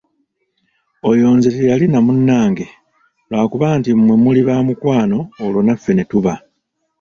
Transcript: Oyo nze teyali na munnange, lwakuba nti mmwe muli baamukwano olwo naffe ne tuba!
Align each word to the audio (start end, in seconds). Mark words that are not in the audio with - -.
Oyo 1.09 1.27
nze 1.37 1.49
teyali 1.55 1.85
na 1.89 1.99
munnange, 2.05 2.65
lwakuba 3.29 3.67
nti 3.79 3.89
mmwe 3.97 4.15
muli 4.23 4.41
baamukwano 4.47 5.17
olwo 5.43 5.59
naffe 5.63 5.91
ne 5.95 6.03
tuba! 6.11 6.33